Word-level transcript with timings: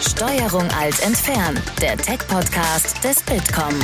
Steuerung 0.00 0.66
alt 0.70 0.98
entfernen, 1.02 1.60
der 1.82 1.94
Tech-Podcast 1.98 3.04
des 3.04 3.22
Bitkom. 3.22 3.74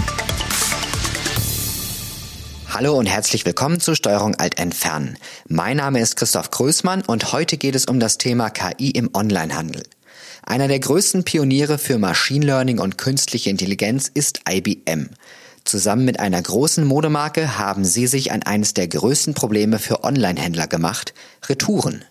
Hallo 2.69 2.95
und 2.95 3.05
herzlich 3.05 3.45
willkommen 3.45 3.81
zu 3.81 3.95
Steuerung 3.95 4.35
alt 4.37 4.59
entfernen. 4.59 5.19
Mein 5.47 5.77
Name 5.77 6.01
ist 6.01 6.17
Christoph 6.17 6.51
Größmann 6.51 7.03
und 7.03 7.33
heute 7.33 7.59
geht 7.59 7.75
es 7.75 7.85
um 7.85 8.01
das 8.01 8.17
Thema 8.17 8.49
KI 8.49 8.93
im 8.93 9.11
Onlinehandel. 9.13 9.83
Einer 10.43 10.69
der 10.69 10.81
größten 10.81 11.25
Pioniere 11.25 11.77
für 11.77 11.99
Machine 11.99 12.47
Learning 12.47 12.79
und 12.79 12.97
künstliche 12.97 13.51
Intelligenz 13.51 14.11
ist 14.13 14.41
IBM. 14.49 15.11
Zusammen 15.65 16.07
mit 16.07 16.19
einer 16.19 16.41
großen 16.41 16.87
Modemarke 16.87 17.59
haben 17.59 17.85
sie 17.85 18.07
sich 18.07 18.33
an 18.33 18.43
eines 18.43 18.73
der 18.73 18.89
größten 18.89 19.35
Probleme 19.35 19.79
für 19.79 20.03
Onlinehändler 20.03 20.67
gemacht, 20.67 21.13
Retouren. 21.47 22.07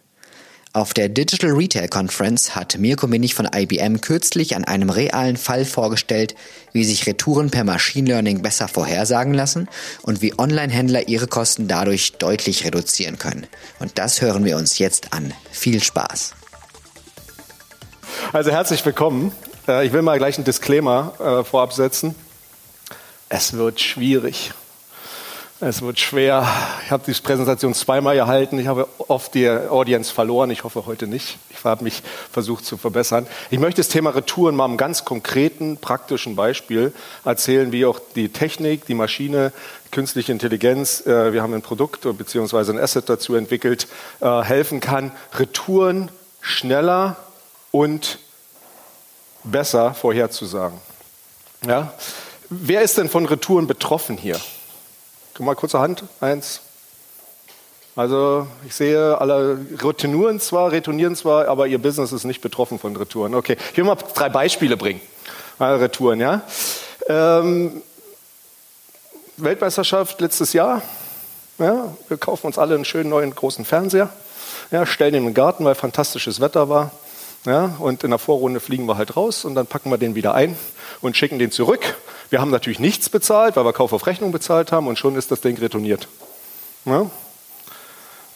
Auf 0.75 0.93
der 0.93 1.07
Digital 1.07 1.51
Retail 1.51 1.87
Conference 1.87 2.53
hat 2.53 2.77
Mirko 2.77 3.07
Minich 3.07 3.33
von 3.33 3.47
IBM 3.55 4.01
kürzlich 4.01 4.57
an 4.57 4.65
einem 4.65 4.89
realen 4.89 5.37
Fall 5.37 5.63
vorgestellt, 5.63 6.35
wie 6.73 6.83
sich 6.83 7.07
Retouren 7.07 7.49
per 7.49 7.63
Machine 7.63 8.09
Learning 8.09 8.41
besser 8.41 8.67
vorhersagen 8.67 9.33
lassen 9.33 9.69
und 10.01 10.21
wie 10.21 10.37
Online-Händler 10.37 11.07
ihre 11.07 11.27
Kosten 11.27 11.69
dadurch 11.69 12.17
deutlich 12.17 12.65
reduzieren 12.65 13.17
können. 13.17 13.47
Und 13.79 13.97
das 13.97 14.19
hören 14.19 14.43
wir 14.43 14.57
uns 14.57 14.77
jetzt 14.77 15.13
an. 15.13 15.33
Viel 15.49 15.81
Spaß. 15.81 16.33
Also 18.33 18.51
herzlich 18.51 18.85
willkommen. 18.85 19.31
Äh, 19.69 19.87
ich 19.87 19.93
will 19.93 20.01
mal 20.01 20.17
gleich 20.17 20.35
einen 20.35 20.43
Disclaimer 20.43 21.13
äh, 21.21 21.43
vorab 21.45 21.71
setzen. 21.71 22.15
Es 23.29 23.53
wird 23.53 23.79
schwierig. 23.79 24.51
Es 25.61 25.81
wird 25.81 26.01
schwer. 26.01 26.45
Ich 26.83 26.91
habe 26.91 27.03
diese 27.07 27.21
Präsentation 27.21 27.73
zweimal 27.73 28.15
gehalten. 28.15 28.59
Ich 28.59 28.67
habe 28.67 28.89
oft 29.07 29.33
die 29.33 29.49
Audience 29.49 30.13
verloren. 30.13 30.51
Ich 30.51 30.65
hoffe 30.65 30.85
heute 30.85 31.07
nicht. 31.07 31.37
Ich 31.49 31.63
habe 31.63 31.85
mich 31.85 32.03
versucht 32.29 32.65
zu 32.65 32.75
verbessern. 32.75 33.25
Ich 33.49 33.59
möchte 33.59 33.79
das 33.79 33.87
Thema 33.87 34.09
Retouren 34.09 34.53
mal 34.53 34.65
einem 34.65 34.75
ganz 34.75 35.05
konkreten, 35.05 35.77
praktischen 35.77 36.35
Beispiel 36.35 36.93
erzählen, 37.23 37.71
wie 37.71 37.85
auch 37.85 38.01
die 38.15 38.27
Technik, 38.29 38.85
die 38.85 38.95
Maschine, 38.95 39.53
künstliche 39.91 40.33
Intelligenz, 40.33 41.05
äh, 41.05 41.31
wir 41.31 41.41
haben 41.41 41.53
ein 41.53 41.61
Produkt 41.61 42.01
bzw. 42.01 42.71
ein 42.71 42.79
Asset 42.79 43.07
dazu 43.07 43.35
entwickelt, 43.35 43.87
äh, 44.19 44.41
helfen 44.41 44.81
kann, 44.81 45.13
Retouren 45.35 46.11
schneller 46.41 47.15
und 47.71 48.19
besser 49.45 49.93
vorherzusagen. 49.93 50.79
Ja? 51.65 51.93
Wer 52.49 52.81
ist 52.81 52.97
denn 52.97 53.07
von 53.07 53.25
Retouren 53.25 53.67
betroffen 53.67 54.17
hier? 54.17 54.37
Mal 55.39 55.55
kurze 55.55 55.79
Hand. 55.79 56.03
Eins. 56.21 56.61
Also 57.95 58.47
ich 58.65 58.75
sehe, 58.75 59.19
alle 59.19 59.57
retournieren 59.81 60.39
zwar, 60.39 60.71
retournieren 60.71 61.15
zwar, 61.15 61.47
aber 61.47 61.67
ihr 61.67 61.77
Business 61.77 62.11
ist 62.11 62.23
nicht 62.23 62.41
betroffen 62.41 62.79
von 62.79 62.95
Retouren. 62.95 63.35
Okay, 63.35 63.57
ich 63.71 63.77
will 63.77 63.83
mal 63.83 63.95
drei 63.95 64.29
Beispiele 64.29 64.77
bringen. 64.77 65.01
Mal 65.59 65.77
Retouren, 65.77 66.19
ja. 66.19 66.41
Ähm, 67.07 67.81
Weltmeisterschaft 69.37 70.21
letztes 70.21 70.53
Jahr. 70.53 70.81
Ja, 71.57 71.93
wir 72.07 72.17
kaufen 72.17 72.47
uns 72.47 72.57
alle 72.57 72.75
einen 72.75 72.85
schönen 72.85 73.09
neuen 73.09 73.33
großen 73.33 73.65
Fernseher. 73.65 74.09
Ja, 74.71 74.85
stellen 74.85 75.15
ihn 75.15 75.25
den 75.25 75.33
Garten, 75.33 75.65
weil 75.65 75.75
fantastisches 75.75 76.39
Wetter 76.39 76.69
war. 76.69 76.91
Ja, 77.45 77.75
und 77.79 78.03
in 78.03 78.09
der 78.09 78.19
Vorrunde 78.19 78.59
fliegen 78.59 78.85
wir 78.87 78.97
halt 78.97 79.15
raus 79.15 79.45
und 79.45 79.55
dann 79.55 79.67
packen 79.67 79.89
wir 79.89 79.97
den 79.97 80.15
wieder 80.15 80.33
ein 80.33 80.57
und 81.01 81.15
schicken 81.15 81.39
den 81.39 81.51
zurück. 81.51 81.95
Wir 82.29 82.41
haben 82.41 82.51
natürlich 82.51 82.79
nichts 82.79 83.09
bezahlt, 83.09 83.55
weil 83.55 83.65
wir 83.65 83.73
Kauf 83.73 83.93
auf 83.93 84.07
Rechnung 84.07 84.31
bezahlt 84.31 84.71
haben 84.71 84.87
und 84.87 84.97
schon 84.97 85.15
ist 85.15 85.31
das 85.31 85.41
Ding 85.41 85.57
retourniert. 85.57 86.07
Ja? 86.85 87.09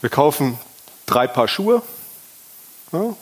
Wir 0.00 0.10
kaufen 0.10 0.58
drei 1.06 1.26
Paar 1.26 1.48
Schuhe, 1.48 1.82
ja? 2.92 3.14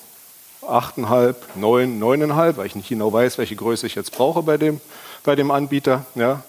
achteinhalb, 0.67 1.57
neun, 1.57 1.99
neuneinhalb, 1.99 2.59
weil 2.59 2.67
ich 2.67 2.77
nicht 2.77 2.89
genau 2.89 3.13
weiß, 3.13 3.39
welche 3.39 3.57
Größe 3.57 3.87
ich 3.87 3.95
jetzt 3.95 4.13
brauche 4.13 4.43
bei 4.43 4.59
dem, 4.59 4.81
bei 5.25 5.35
dem 5.35 5.51
Anbieter. 5.51 6.05
Ja? 6.15 6.43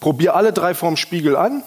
Probiere 0.00 0.34
alle 0.34 0.52
drei 0.52 0.74
vorm 0.74 0.96
Spiegel 0.96 1.36
an, 1.36 1.64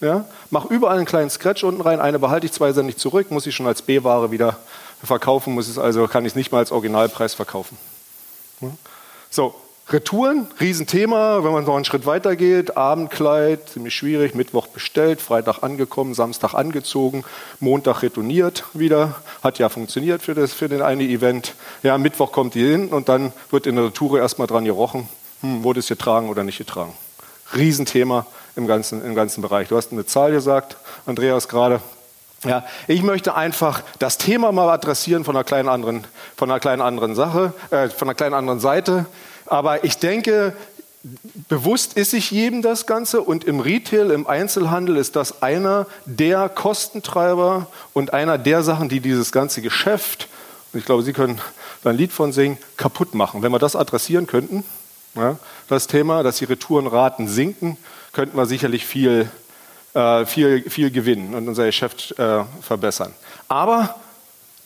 ja? 0.00 0.24
Mach 0.50 0.66
überall 0.66 0.96
einen 0.96 1.06
kleinen 1.06 1.30
Scratch 1.30 1.62
unten 1.64 1.80
rein, 1.80 2.00
eine 2.00 2.18
behalte 2.18 2.44
ich, 2.44 2.52
zwei 2.52 2.72
sende 2.72 2.90
ich 2.90 2.98
zurück, 2.98 3.30
muss 3.30 3.46
ich 3.46 3.54
schon 3.54 3.68
als 3.68 3.82
B-Ware 3.82 4.30
wieder 4.32 4.58
verkaufen, 5.02 5.54
muss 5.54 5.68
es 5.68 5.78
also, 5.78 6.06
kann 6.08 6.24
ich 6.24 6.32
es 6.32 6.36
nicht 6.36 6.52
mal 6.52 6.58
als 6.58 6.72
Originalpreis 6.72 7.34
verkaufen. 7.34 7.78
So, 9.30 9.54
Retouren, 9.90 10.46
Riesenthema, 10.60 11.42
wenn 11.42 11.52
man 11.52 11.64
noch 11.64 11.74
einen 11.74 11.84
Schritt 11.84 12.06
weiter 12.06 12.36
geht. 12.36 12.76
Abendkleid, 12.76 13.68
ziemlich 13.68 13.94
schwierig, 13.94 14.34
Mittwoch 14.34 14.68
bestellt, 14.68 15.20
Freitag 15.20 15.62
angekommen, 15.62 16.14
Samstag 16.14 16.54
angezogen, 16.54 17.24
Montag 17.60 18.02
retourniert 18.02 18.64
wieder. 18.72 19.16
Hat 19.42 19.58
ja 19.58 19.68
funktioniert 19.68 20.22
für, 20.22 20.34
das, 20.34 20.54
für 20.54 20.68
den 20.68 20.82
eine 20.82 21.02
Event. 21.02 21.54
Ja, 21.82 21.98
Mittwoch 21.98 22.32
kommt 22.32 22.54
die 22.54 22.64
hin 22.64 22.88
und 22.88 23.08
dann 23.08 23.32
wird 23.50 23.66
in 23.66 23.76
der 23.76 23.86
Retour 23.86 24.18
erstmal 24.18 24.46
dran 24.46 24.64
gerochen, 24.64 25.08
hm, 25.40 25.62
wurde 25.64 25.80
es 25.80 25.88
getragen 25.88 26.30
oder 26.30 26.44
nicht 26.44 26.58
getragen. 26.58 26.94
Riesenthema 27.54 28.26
im 28.56 28.66
ganzen, 28.66 29.04
im 29.04 29.14
ganzen 29.14 29.42
Bereich. 29.42 29.68
Du 29.68 29.76
hast 29.76 29.92
eine 29.92 30.06
Zahl 30.06 30.30
gesagt, 30.30 30.76
Andreas, 31.06 31.48
gerade. 31.48 31.80
Ja, 32.44 32.64
ich 32.88 33.02
möchte 33.02 33.34
einfach 33.34 33.82
das 33.98 34.18
Thema 34.18 34.52
mal 34.52 34.68
adressieren 34.70 35.24
von 35.24 35.36
einer 35.36 35.44
kleinen 35.44 35.68
anderen, 35.68 36.04
von 36.36 36.50
einer 36.50 36.60
kleinen 36.60 36.82
anderen 36.82 37.14
Sache, 37.14 37.52
äh, 37.70 37.88
von 37.88 38.08
einer 38.08 38.14
kleinen 38.14 38.34
anderen 38.34 38.58
Seite. 38.58 39.06
Aber 39.46 39.84
ich 39.84 39.98
denke, 39.98 40.54
bewusst 41.48 41.94
ist 41.94 42.12
sich 42.12 42.30
jedem 42.30 42.62
das 42.62 42.86
Ganze 42.86 43.20
und 43.20 43.44
im 43.44 43.60
Retail, 43.60 44.10
im 44.10 44.26
Einzelhandel 44.26 44.96
ist 44.96 45.16
das 45.16 45.42
einer 45.42 45.86
der 46.06 46.48
Kostentreiber 46.48 47.66
und 47.92 48.12
einer 48.12 48.38
der 48.38 48.62
Sachen, 48.62 48.88
die 48.88 49.00
dieses 49.00 49.32
ganze 49.32 49.62
Geschäft, 49.62 50.28
und 50.72 50.80
ich 50.80 50.86
glaube, 50.86 51.02
Sie 51.02 51.12
können 51.12 51.40
da 51.82 51.90
ein 51.90 51.96
Lied 51.96 52.12
von 52.12 52.32
singen, 52.32 52.56
kaputt 52.76 53.14
machen. 53.14 53.42
Wenn 53.42 53.52
wir 53.52 53.58
das 53.58 53.76
adressieren 53.76 54.26
könnten, 54.26 54.64
ja, 55.14 55.36
das 55.68 55.86
Thema, 55.86 56.22
dass 56.22 56.38
die 56.38 56.46
Retourenraten 56.46 57.28
sinken, 57.28 57.76
könnten 58.12 58.36
wir 58.36 58.46
sicherlich 58.46 58.86
viel 58.86 59.28
äh, 59.94 60.24
viel, 60.24 60.68
viel 60.70 60.90
gewinnen 60.90 61.34
und 61.34 61.48
unser 61.48 61.66
Geschäft 61.66 62.18
äh, 62.18 62.44
verbessern. 62.62 63.12
Aber 63.48 63.96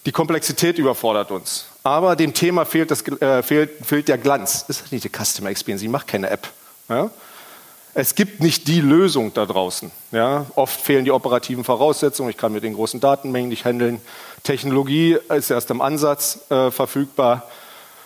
die 0.07 0.13
Komplexität 0.13 0.79
überfordert 0.79 1.31
uns. 1.33 1.67
Aber 1.83 2.17
dem 2.17 2.33
Thema 2.33 2.65
fehlt, 2.65 2.91
das, 2.91 3.07
äh, 3.07 3.43
fehlt, 3.43 3.85
fehlt 3.85 4.09
der 4.09 4.19
Glanz. 4.19 4.65
Das 4.67 4.81
ist 4.81 4.93
nicht 4.93 5.05
die 5.05 5.11
Customer 5.11 5.51
Experience, 5.51 5.83
ich 5.83 5.89
mache 5.89 6.07
keine 6.07 6.31
App. 6.31 6.49
Ja? 6.89 7.11
Es 7.93 8.15
gibt 8.15 8.41
nicht 8.41 8.69
die 8.69 8.81
Lösung 8.81 9.35
da 9.35 9.47
draußen. 9.47 9.91
Ja? 10.13 10.47
Oft 10.55 10.81
fehlen 10.81 11.05
die 11.05 11.11
operativen 11.11 11.65
Voraussetzungen. 11.65 12.31
Ich 12.31 12.37
kann 12.37 12.53
mit 12.53 12.63
den 12.63 12.75
großen 12.75 13.01
Datenmengen 13.01 13.49
nicht 13.49 13.65
handeln. 13.65 14.01
Technologie 14.45 15.19
ist 15.29 15.51
erst 15.51 15.71
im 15.71 15.81
Ansatz 15.81 16.41
äh, 16.51 16.71
verfügbar. 16.71 17.43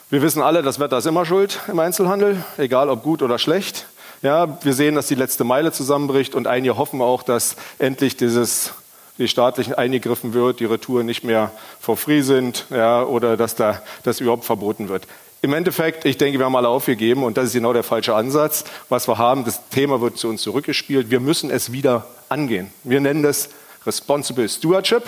Wir 0.08 0.22
wissen 0.22 0.42
alle, 0.42 0.62
das 0.62 0.80
Wetter 0.80 0.98
ist 0.98 1.06
immer 1.06 1.26
schuld 1.26 1.60
im 1.68 1.78
Einzelhandel, 1.78 2.42
egal 2.56 2.88
ob 2.88 3.02
gut 3.02 3.22
oder 3.22 3.38
schlecht. 3.38 3.86
Ja, 4.22 4.58
wir 4.62 4.74
sehen, 4.74 4.94
dass 4.94 5.06
die 5.06 5.14
letzte 5.14 5.44
Meile 5.44 5.72
zusammenbricht 5.72 6.34
und 6.34 6.46
einige 6.46 6.76
hoffen 6.76 7.00
auch, 7.00 7.22
dass 7.22 7.56
endlich 7.78 8.16
dieses 8.16 8.72
die 9.20 9.28
staatlichen 9.28 9.74
eingegriffen 9.74 10.34
wird, 10.34 10.58
die 10.58 10.64
Retouren 10.64 11.06
nicht 11.06 11.22
mehr 11.22 11.52
for 11.78 11.96
free 11.96 12.22
sind 12.22 12.64
ja, 12.70 13.04
oder 13.04 13.36
dass 13.36 13.54
da 13.54 13.80
das 14.02 14.18
überhaupt 14.18 14.44
verboten 14.44 14.88
wird. 14.88 15.06
Im 15.42 15.52
Endeffekt, 15.54 16.04
ich 16.04 16.18
denke, 16.18 16.38
wir 16.38 16.46
haben 16.46 16.56
alle 16.56 16.68
aufgegeben 16.68 17.22
und 17.22 17.36
das 17.36 17.46
ist 17.46 17.52
genau 17.52 17.72
der 17.72 17.82
falsche 17.82 18.14
Ansatz. 18.14 18.64
Was 18.88 19.08
wir 19.08 19.16
haben, 19.16 19.44
das 19.44 19.68
Thema 19.70 20.00
wird 20.00 20.18
zu 20.18 20.28
uns 20.28 20.42
zurückgespielt. 20.42 21.10
Wir 21.10 21.20
müssen 21.20 21.50
es 21.50 21.72
wieder 21.72 22.06
angehen. 22.28 22.70
Wir 22.82 23.00
nennen 23.00 23.22
das 23.22 23.48
Responsible 23.86 24.48
Stewardship. 24.48 25.04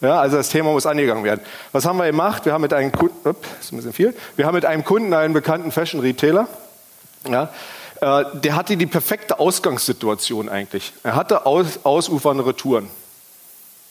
Ja, 0.00 0.20
also 0.20 0.36
das 0.36 0.48
Thema 0.48 0.72
muss 0.72 0.86
angegangen 0.86 1.24
werden. 1.24 1.40
Was 1.72 1.84
haben 1.84 1.98
wir 1.98 2.06
gemacht? 2.06 2.46
Wir 2.46 2.52
haben 2.52 2.62
mit 2.62 2.72
einem 2.72 2.92
Kunden, 2.92 3.28
upp, 3.28 3.44
ist 3.60 3.72
ein 3.72 3.76
bisschen 3.76 3.92
viel. 3.92 4.14
Wir 4.36 4.46
haben 4.46 4.54
mit 4.54 4.64
einem 4.64 4.84
Kunden 4.84 5.12
einen 5.12 5.34
bekannten 5.34 5.70
Fashion 5.70 6.00
Retailer. 6.00 6.48
Ja, 7.28 7.50
äh, 8.00 8.24
der 8.34 8.56
hatte 8.56 8.76
die 8.76 8.86
perfekte 8.86 9.38
Ausgangssituation 9.38 10.48
eigentlich. 10.48 10.92
Er 11.02 11.14
hatte 11.14 11.46
aus, 11.46 11.80
ausufernde 11.84 12.44
Retouren, 12.44 12.90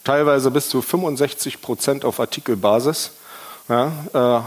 teilweise 0.04 0.50
bis 0.50 0.68
zu 0.68 0.82
65 0.82 1.60
Prozent 1.60 2.04
auf 2.04 2.20
Artikelbasis. 2.20 3.12
Ja, 3.68 3.92
äh, 4.14 4.40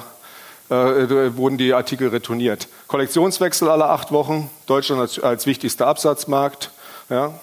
äh, 0.69 1.37
wurden 1.37 1.57
die 1.57 1.73
Artikel 1.73 2.09
retourniert. 2.09 2.67
Kollektionswechsel 2.87 3.69
alle 3.69 3.85
acht 3.85 4.11
Wochen, 4.11 4.49
Deutschland 4.65 5.01
als, 5.01 5.19
als 5.19 5.45
wichtigster 5.45 5.87
Absatzmarkt. 5.87 6.71
Ja. 7.09 7.33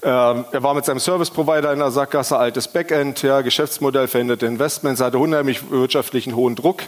Ähm, 0.00 0.44
er 0.52 0.62
war 0.62 0.74
mit 0.74 0.84
seinem 0.84 1.00
Service 1.00 1.30
Provider 1.30 1.72
in 1.72 1.80
der 1.80 1.90
Sackgasse, 1.90 2.38
altes 2.38 2.68
Backend, 2.68 3.22
ja, 3.22 3.40
Geschäftsmodell, 3.40 4.06
veränderte 4.06 4.46
Investments, 4.46 5.00
hatte 5.00 5.18
unheimlich 5.18 5.70
wirtschaftlichen 5.70 6.36
hohen 6.36 6.54
Druck. 6.54 6.82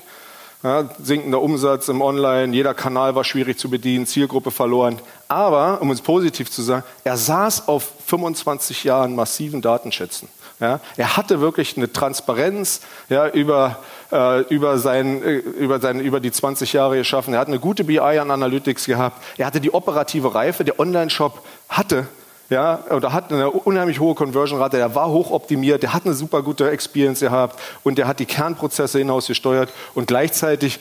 Ja, 0.63 0.91
sinkender 1.03 1.41
Umsatz 1.41 1.89
im 1.89 2.03
Online, 2.03 2.55
jeder 2.55 2.75
Kanal 2.75 3.15
war 3.15 3.25
schwierig 3.25 3.59
zu 3.59 3.71
bedienen, 3.71 4.07
Zielgruppe 4.07 4.51
verloren. 4.51 5.01
Aber, 5.27 5.81
um 5.81 5.91
es 5.91 6.03
positiv 6.03 6.51
zu 6.51 6.63
sagen, 6.63 6.85
er 7.03 7.17
saß 7.17 7.67
auf 7.67 7.91
25 8.07 8.85
Jahren 8.85 9.17
massiven 9.17 9.63
Datenschätzen. 9.63 10.29
Ja, 10.61 10.81
er 10.99 11.17
hatte 11.17 11.41
wirklich 11.41 11.77
eine 11.77 11.91
Transparenz 11.91 12.83
ja, 13.09 13.29
über, 13.29 13.79
äh, 14.13 14.43
über, 14.55 14.79
sein, 14.79 15.23
äh, 15.23 15.37
über, 15.37 15.81
sein, 15.81 16.01
über 16.01 16.21
die 16.21 16.31
20 16.31 16.75
Jahre 16.75 16.99
geschaffen. 16.99 17.33
Er 17.33 17.41
hat 17.41 17.49
eine 17.49 17.59
gute 17.59 17.83
BI 17.83 17.99
an 17.99 18.31
Analytics 18.31 18.85
gehabt. 18.85 19.23
Er 19.39 19.47
hatte 19.47 19.61
die 19.61 19.73
operative 19.73 20.35
Reife. 20.35 20.65
Der 20.65 20.79
Online-Shop 20.79 21.43
hatte 21.71 22.07
ja, 22.51 22.85
oder 22.91 23.13
hat 23.13 23.33
eine 23.33 23.49
unheimlich 23.49 24.01
hohe 24.01 24.17
Conversion-Rate, 24.17 24.77
der 24.77 24.95
war 24.97 25.09
hochoptimiert, 25.09 25.85
der 25.85 25.95
hat 25.95 26.05
eine 26.05 26.15
super 26.15 26.43
gute 26.43 26.69
Experience 26.69 27.21
gehabt 27.21 27.61
und 27.85 27.97
der 27.97 28.09
hat 28.09 28.19
die 28.19 28.27
Kernprozesse 28.27 28.99
hinaus 28.99 29.29
gesteuert 29.29 29.73
und 29.95 30.09
gleichzeitig 30.09 30.81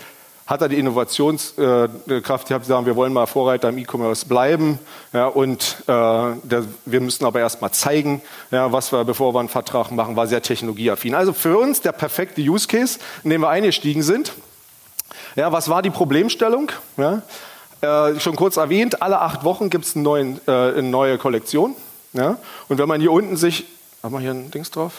hat 0.49 0.63
er 0.63 0.67
die 0.67 0.79
Innovationskraft 0.79 2.47
gehabt, 2.47 2.65
sagen, 2.65 2.87
wir 2.87 2.95
wollen 2.95 3.13
mal 3.13 3.27
Vorreiter 3.27 3.69
im 3.69 3.77
E-Commerce 3.77 4.25
bleiben 4.25 4.79
ja, 5.13 5.27
und 5.27 5.77
äh, 5.81 5.85
der, 5.85 6.65
wir 6.85 7.01
müssen 7.01 7.23
aber 7.23 7.39
erst 7.39 7.61
mal 7.61 7.71
zeigen, 7.71 8.23
ja, 8.49 8.71
was 8.71 8.91
wir, 8.91 9.05
bevor 9.05 9.35
wir 9.35 9.41
einen 9.41 9.49
Vertrag 9.49 9.91
machen, 9.91 10.15
war 10.15 10.25
sehr 10.25 10.41
technologieaffin. 10.41 11.13
Also 11.13 11.33
für 11.33 11.55
uns 11.59 11.81
der 11.81 11.91
perfekte 11.91 12.41
Use 12.41 12.67
Case, 12.67 12.97
in 13.23 13.29
dem 13.29 13.41
wir 13.41 13.49
eingestiegen 13.49 14.01
sind. 14.01 14.33
Ja, 15.35 15.51
was 15.51 15.69
war 15.69 15.83
die 15.83 15.91
Problemstellung? 15.91 16.71
Ja, 16.97 17.21
äh, 17.81 18.19
schon 18.19 18.35
kurz 18.35 18.57
erwähnt, 18.57 19.03
alle 19.03 19.21
acht 19.21 19.43
Wochen 19.43 19.69
gibt 19.69 19.85
es 19.85 19.95
eine, 19.95 20.39
äh, 20.47 20.51
eine 20.51 20.81
neue 20.81 21.19
Kollektion. 21.19 21.75
Ja? 22.13 22.39
Und 22.67 22.79
wenn 22.79 22.87
man 22.87 22.99
hier 22.99 23.11
unten 23.11 23.37
sich, 23.37 23.65
haben 24.01 24.13
wir 24.13 24.19
hier 24.19 24.31
ein 24.31 24.49
Dings 24.49 24.71
drauf? 24.71 24.93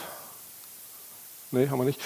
Nee, 1.50 1.68
haben 1.68 1.78
wir 1.78 1.84
nicht. 1.84 2.00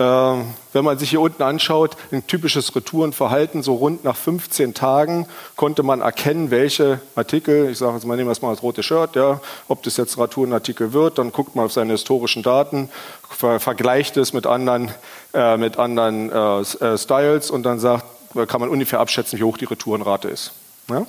Ähm, 0.00 0.54
wenn 0.72 0.82
man 0.82 0.98
sich 0.98 1.10
hier 1.10 1.20
unten 1.20 1.42
anschaut, 1.42 1.94
ein 2.10 2.26
typisches 2.26 2.74
Retourenverhalten, 2.74 3.62
so 3.62 3.74
rund 3.74 4.02
nach 4.02 4.16
15 4.16 4.72
Tagen 4.72 5.26
konnte 5.56 5.82
man 5.82 6.00
erkennen, 6.00 6.50
welche 6.50 7.00
Artikel, 7.16 7.68
ich 7.70 7.76
sage 7.76 7.96
jetzt 7.96 8.06
mal, 8.06 8.16
nehmen 8.16 8.30
wir 8.30 8.36
mal 8.40 8.54
das 8.54 8.62
rote 8.62 8.82
Shirt, 8.82 9.14
ja, 9.14 9.42
ob 9.68 9.82
das 9.82 9.98
jetzt 9.98 10.16
Retourenartikel 10.16 10.94
wird, 10.94 11.18
dann 11.18 11.32
guckt 11.32 11.54
man 11.54 11.66
auf 11.66 11.72
seine 11.72 11.92
historischen 11.92 12.42
Daten, 12.42 12.88
ver 13.28 13.60
vergleicht 13.60 14.16
es 14.16 14.32
mit 14.32 14.46
anderen, 14.46 14.90
äh, 15.34 15.58
mit 15.58 15.78
anderen 15.78 16.32
äh, 16.32 16.60
äh 16.60 16.96
Styles 16.96 17.50
und 17.50 17.64
dann 17.64 17.78
sagt, 17.78 18.06
kann 18.48 18.60
man 18.60 18.70
ungefähr 18.70 19.00
abschätzen, 19.00 19.38
wie 19.38 19.44
hoch 19.44 19.58
die 19.58 19.66
Retourenrate 19.66 20.28
ist. 20.28 20.52
Ja? 20.88 21.04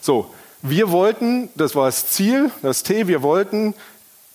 So, 0.00 0.30
wir 0.62 0.92
wollten, 0.92 1.48
das 1.56 1.74
war 1.74 1.86
das 1.86 2.06
Ziel, 2.08 2.52
das 2.62 2.84
T, 2.84 3.08
wir 3.08 3.22
wollten 3.22 3.74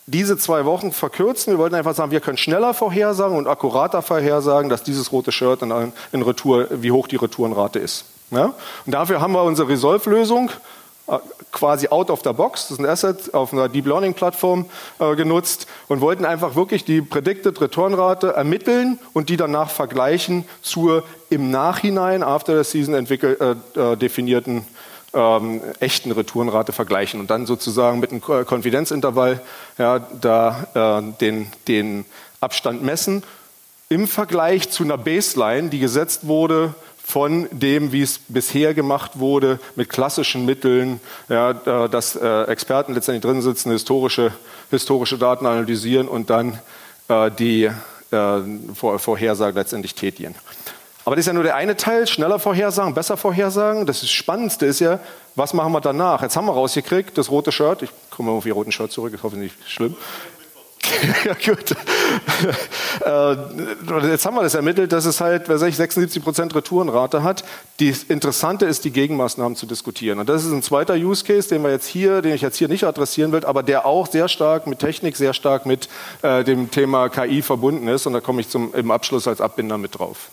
diese 0.06 0.38
zwei 0.38 0.66
Wochen 0.66 0.92
verkürzen. 0.92 1.54
Wir 1.54 1.58
wollten 1.58 1.76
einfach 1.76 1.96
sagen, 1.96 2.12
wir 2.12 2.20
können 2.20 2.38
schneller 2.38 2.74
vorhersagen 2.74 3.38
und 3.38 3.48
akkurater 3.48 4.02
vorhersagen, 4.02 4.70
dass 4.70 4.84
dieses 4.84 5.12
rote 5.12 5.32
Shirt 5.32 5.62
in, 5.62 5.94
in 6.12 6.22
Retour, 6.22 6.68
wie 6.70 6.92
hoch 6.92 7.08
die 7.08 7.16
Retourenrate 7.16 7.80
ist. 7.80 8.06
Ja? 8.32 8.54
Und 8.86 8.92
dafür 8.92 9.22
haben 9.22 9.34
wir 9.34 9.44
unsere 9.44 9.70
Resolve-Lösung 9.70 10.52
äh, 11.08 11.18
quasi 11.52 11.88
out 11.90 12.10
of 12.10 12.22
the 12.24 12.34
box, 12.34 12.64
das 12.64 12.72
ist 12.72 12.80
ein 12.80 12.86
Asset 12.86 13.34
auf 13.34 13.54
einer 13.54 13.70
Deep 13.70 13.86
Learning 13.86 14.14
Plattform 14.14 14.66
äh, 15.00 15.16
genutzt 15.16 15.68
und 15.88 16.02
wollten 16.02 16.26
einfach 16.26 16.56
wirklich 16.56 16.84
die 16.84 17.02
Predicted 17.02 17.60
Returnrate 17.62 18.34
ermitteln 18.34 19.00
und 19.14 19.30
die 19.30 19.38
danach 19.38 19.70
vergleichen 19.70 20.46
zur 20.62 21.04
im 21.30 21.52
Nachhinein 21.52 22.24
after 22.24 22.62
the 22.62 22.70
season 22.70 22.94
entwickelt, 22.94 23.40
äh, 23.40 23.56
äh 23.80 23.96
definierten 23.98 24.66
ähm, 25.14 25.62
echten 25.80 26.12
Retourenrate 26.12 26.74
vergleichen 26.74 27.20
und 27.20 27.30
dann 27.30 27.46
sozusagen 27.46 28.00
mit 28.00 28.12
einem 28.12 28.22
Konfidenzintervall 28.22 29.42
ja, 29.78 30.00
da 30.00 31.02
äh, 31.02 31.20
den, 31.20 31.52
den 31.68 32.06
Abstand 32.40 32.84
messen 32.84 33.24
im 33.90 34.08
Vergleich 34.08 34.70
zu 34.70 34.84
einer 34.84 34.98
Baseline, 34.98 35.70
die 35.70 35.80
gesetzt 35.80 36.28
wurde 36.28 36.74
von 37.04 37.48
dem, 37.52 37.92
wie 37.92 38.02
es 38.02 38.20
bisher 38.28 38.74
gemacht 38.74 39.20
wurde, 39.20 39.60
mit 39.76 39.90
klassischen 39.90 40.46
Mitteln, 40.46 41.02
ja, 41.28 41.54
dass 41.88 42.16
äh, 42.16 42.44
Experten 42.44 42.94
letztendlich 42.94 43.22
drin 43.22 43.42
sitzen, 43.42 43.72
historische, 43.72 44.32
historische 44.72 45.18
Daten 45.18 45.46
analysieren 45.46 46.08
und 46.08 46.30
dann 46.30 46.60
äh, 47.10 47.30
die 47.30 47.66
äh, 47.66 48.42
Vor 48.74 49.00
Vorhersage 49.00 49.60
letztendlich 49.60 49.96
tätigen. 49.96 50.34
Aber 51.06 51.16
das 51.16 51.24
ist 51.24 51.28
ja 51.28 51.34
nur 51.34 51.44
der 51.44 51.56
eine 51.56 51.76
Teil, 51.76 52.08
schneller 52.08 52.40
vorhersagen, 52.40 52.94
besser 52.94 53.18
vorhersagen. 53.18 53.86
Das 53.86 54.10
Spannendste 54.10 54.66
ist 54.66 54.80
ja, 54.80 55.00
was 55.36 55.54
machen 55.54 55.74
wir 55.74 55.82
danach? 55.82 56.22
Jetzt 56.22 56.38
haben 56.38 56.46
wir 56.46 56.54
rausgekriegt, 56.54 57.18
das 57.18 57.30
rote 57.30 57.52
Shirt, 57.52 57.82
ich 57.82 57.90
komme 58.10 58.32
auf 58.32 58.46
Ihr 58.46 58.54
roten 58.54 58.72
Shirt 58.72 58.92
zurück, 58.92 59.14
ist 59.14 59.24
hoffentlich 59.24 59.52
nicht 59.58 59.72
schlimm. 59.72 59.96
ja, 61.26 61.34
gut. 61.34 61.76
Äh, 63.04 63.36
jetzt 64.12 64.26
haben 64.26 64.36
wir 64.36 64.44
das 64.44 64.54
ermittelt, 64.54 64.92
dass 64.92 65.06
es 65.06 65.20
halt, 65.20 65.50
wer 65.50 65.60
ich, 65.64 65.76
76 65.76 66.24
Prozent 66.24 66.54
Retourenrate 66.54 67.24
hat. 67.24 67.44
Das 67.80 68.04
Interessante 68.04 68.66
ist, 68.66 68.86
die 68.86 68.92
Gegenmaßnahmen 68.92 69.56
zu 69.56 69.66
diskutieren. 69.66 70.20
Und 70.20 70.30
das 70.30 70.46
ist 70.46 70.52
ein 70.52 70.62
zweiter 70.62 70.94
Use 70.94 71.26
Case, 71.26 71.50
den 71.50 71.64
wir 71.64 71.72
jetzt 71.72 71.88
hier, 71.88 72.22
den 72.22 72.36
ich 72.36 72.42
jetzt 72.42 72.58
hier 72.58 72.68
nicht 72.68 72.84
adressieren 72.84 73.32
will, 73.32 73.44
aber 73.46 73.64
der 73.64 73.88
auch 73.88 74.08
sehr 74.08 74.30
stark 74.30 74.68
mit 74.68 74.80
Technik, 74.80 75.18
sehr 75.18 75.34
stark 75.34 75.66
mit 75.66 75.90
äh, 76.22 76.44
dem 76.44 76.70
Thema 76.70 77.10
KI 77.10 77.42
verbunden 77.42 77.88
ist. 77.88 78.06
Und 78.06 78.14
da 78.14 78.22
komme 78.22 78.42
ich 78.42 78.50
zum, 78.50 78.74
im 78.76 78.92
Abschluss 78.92 79.28
als 79.28 79.42
Abbinder 79.42 79.80
mit 79.80 79.98
drauf. 79.98 80.30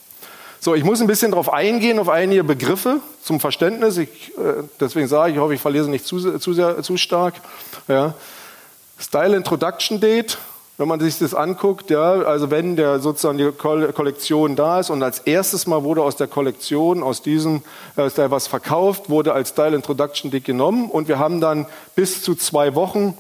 So, 0.63 0.75
ich 0.75 0.85
muss 0.85 1.01
ein 1.01 1.07
bisschen 1.07 1.31
darauf 1.31 1.51
eingehen, 1.51 1.99
auf 1.99 2.11
einige 2.11 2.45
Begriffe 2.45 3.01
zum 3.23 3.41
Verständnis. 3.41 3.97
Ich, 3.97 4.37
äh, 4.37 4.63
deswegen 4.79 5.09
sage 5.09 5.31
ich, 5.31 5.37
ich 5.37 5.41
hoffe, 5.41 5.55
ich 5.55 5.61
verlese 5.61 5.89
nicht 5.89 6.05
zu, 6.05 6.39
zu, 6.39 6.53
sehr, 6.53 6.83
zu 6.83 6.99
stark. 6.99 7.35
Ja. 7.89 8.13
Style 8.99 9.35
Introduction 9.35 10.01
Date, 10.01 10.37
wenn 10.77 10.87
man 10.87 11.01
sich 11.01 11.19
das 11.19 11.33
anguckt, 11.33 11.89
ja, 11.89 12.13
also 12.13 12.51
wenn 12.51 12.77
der 12.77 13.01
sozusagen 13.01 13.39
die 13.39 13.51
Kollektion 13.53 14.55
da 14.55 14.81
ist 14.81 14.91
und 14.91 15.03
als 15.03 15.21
erstes 15.21 15.67
Mal 15.67 15.83
wurde 15.83 16.03
aus 16.03 16.17
der 16.17 16.27
Kollektion, 16.27 17.03
aus 17.03 17.23
diesem 17.23 17.63
äh, 17.97 18.11
Style 18.11 18.31
was 18.31 18.47
verkauft, 18.47 19.09
wurde 19.09 19.33
als 19.33 19.51
Style 19.51 19.75
Introduction 19.75 20.31
Date 20.31 20.45
genommen 20.45 20.91
und 20.91 21.09
wir 21.09 21.19
haben 21.19 21.41
dann 21.41 21.65
bis 21.95 22.23
zu 22.23 22.35
zwei 22.35 22.75
Wochen 22.75 23.17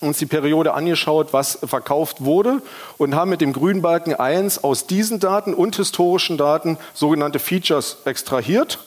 uns 0.00 0.18
die 0.18 0.26
Periode 0.26 0.74
angeschaut, 0.74 1.32
was 1.32 1.58
verkauft 1.64 2.24
wurde 2.24 2.60
und 2.98 3.14
haben 3.14 3.30
mit 3.30 3.40
dem 3.40 3.52
grünen 3.52 3.82
Balken 3.82 4.14
1 4.14 4.62
aus 4.62 4.86
diesen 4.86 5.20
Daten 5.20 5.54
und 5.54 5.76
historischen 5.76 6.36
Daten 6.36 6.78
sogenannte 6.94 7.38
Features 7.38 7.98
extrahiert. 8.04 8.78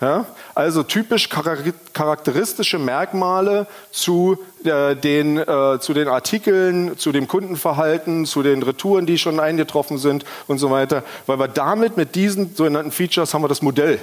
Ja, 0.00 0.24
also 0.54 0.82
typisch 0.82 1.28
charakteristische 1.28 2.78
Merkmale 2.78 3.66
zu, 3.90 4.38
äh, 4.64 4.96
den, 4.96 5.36
äh, 5.36 5.78
zu 5.78 5.92
den 5.92 6.08
Artikeln, 6.08 6.96
zu 6.96 7.12
dem 7.12 7.28
Kundenverhalten, 7.28 8.24
zu 8.24 8.42
den 8.42 8.62
Retouren, 8.62 9.04
die 9.04 9.18
schon 9.18 9.38
eingetroffen 9.38 9.98
sind 9.98 10.24
und 10.46 10.56
so 10.56 10.70
weiter. 10.70 11.04
Weil 11.26 11.38
wir 11.38 11.48
damit 11.48 11.98
mit 11.98 12.14
diesen 12.14 12.54
sogenannten 12.54 12.92
Features 12.92 13.34
haben 13.34 13.42
wir 13.42 13.48
das 13.48 13.60
Modell 13.60 13.98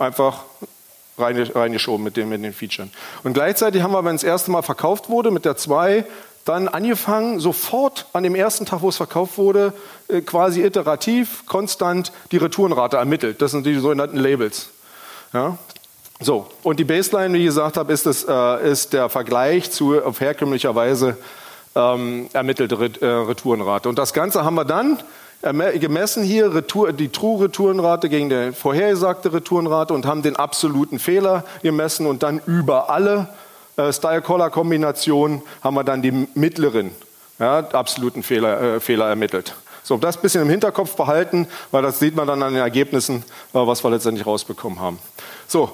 einfach 0.00 0.42
reingeschoben 1.20 2.04
mit, 2.04 2.16
dem, 2.16 2.28
mit 2.28 2.42
den 2.42 2.52
Features. 2.52 2.88
Und 3.22 3.34
gleichzeitig 3.34 3.82
haben 3.82 3.92
wir, 3.92 4.04
wenn 4.04 4.16
es 4.16 4.22
das 4.22 4.28
erste 4.28 4.50
Mal 4.50 4.62
verkauft 4.62 5.08
wurde, 5.08 5.30
mit 5.30 5.44
der 5.44 5.56
2 5.56 6.04
dann 6.44 6.68
angefangen, 6.68 7.38
sofort 7.38 8.06
an 8.12 8.22
dem 8.22 8.34
ersten 8.34 8.66
Tag, 8.66 8.82
wo 8.82 8.88
es 8.88 8.96
verkauft 8.96 9.38
wurde, 9.38 9.72
äh, 10.08 10.20
quasi 10.20 10.62
iterativ, 10.64 11.44
konstant 11.46 12.12
die 12.32 12.38
Retourenrate 12.38 12.96
ermittelt. 12.96 13.42
Das 13.42 13.50
sind 13.50 13.66
die 13.66 13.78
sogenannten 13.78 14.16
Labels. 14.16 14.70
Ja? 15.32 15.58
So, 16.18 16.48
und 16.62 16.78
die 16.78 16.84
Baseline, 16.84 17.34
wie 17.34 17.42
ich 17.42 17.46
gesagt 17.46 17.76
habe, 17.76 17.92
ist, 17.92 18.06
das, 18.06 18.24
äh, 18.28 18.70
ist 18.70 18.92
der 18.92 19.08
Vergleich 19.08 19.70
zu 19.70 20.02
auf 20.02 20.20
herkömmlicher 20.20 20.74
Weise 20.74 21.16
ähm, 21.74 22.28
ermittelte 22.32 22.74
äh, 23.00 23.06
Retourenrate. 23.06 23.88
Und 23.88 23.98
das 23.98 24.12
Ganze 24.12 24.44
haben 24.44 24.54
wir 24.54 24.64
dann 24.64 24.98
gemessen 25.42 26.22
hier 26.22 26.54
Retour, 26.54 26.92
die 26.92 27.08
True-Retourenrate 27.08 28.08
gegen 28.08 28.28
die 28.28 28.52
vorhergesagte 28.52 29.32
Retourenrate 29.32 29.94
und 29.94 30.04
haben 30.04 30.22
den 30.22 30.36
absoluten 30.36 30.98
Fehler 30.98 31.44
gemessen 31.62 32.06
und 32.06 32.22
dann 32.22 32.40
über 32.46 32.90
alle 32.90 33.28
äh, 33.76 33.92
Style-Color-Kombinationen 33.92 35.42
haben 35.62 35.74
wir 35.74 35.84
dann 35.84 36.02
die 36.02 36.28
mittleren 36.34 36.90
ja, 37.38 37.58
absoluten 37.58 38.22
Fehler, 38.22 38.76
äh, 38.76 38.80
Fehler 38.80 39.08
ermittelt. 39.08 39.54
So, 39.82 39.96
das 39.96 40.16
ein 40.16 40.22
bisschen 40.22 40.42
im 40.42 40.50
Hinterkopf 40.50 40.94
behalten, 40.94 41.48
weil 41.70 41.82
das 41.82 41.98
sieht 41.98 42.14
man 42.14 42.26
dann 42.26 42.42
an 42.42 42.52
den 42.52 42.62
Ergebnissen, 42.62 43.24
äh, 43.54 43.58
was 43.58 43.82
wir 43.82 43.90
letztendlich 43.90 44.26
rausbekommen 44.26 44.78
haben. 44.78 44.98
So, 45.48 45.70